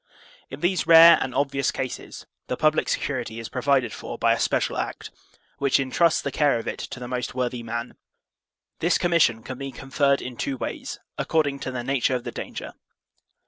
In 0.49 0.61
these 0.61 0.87
rare 0.87 1.19
and 1.21 1.35
obvious 1.35 1.69
cases, 1.71 2.25
the 2.47 2.57
public 2.57 2.89
security 2.89 3.39
is 3.39 3.49
provided 3.49 3.93
for 3.93 4.17
by 4.17 4.33
a 4.33 4.39
special 4.39 4.75
act, 4.77 5.11
which 5.59 5.79
intrusts 5.79 6.23
the 6.23 6.31
care 6.31 6.57
of 6.57 6.67
it 6.67 6.79
to 6.79 6.99
the 6.99 7.07
most 7.07 7.35
worthy 7.35 7.61
man. 7.61 7.93
This 8.79 8.97
commission 8.97 9.43
can 9.43 9.59
be 9.59 9.71
conferred 9.71 10.19
in 10.23 10.37
two 10.37 10.57
ways, 10.57 10.97
according 11.19 11.59
to 11.59 11.71
the 11.71 11.83
nature 11.83 12.15
of 12.15 12.23
the 12.23 12.31
danger. 12.31 12.73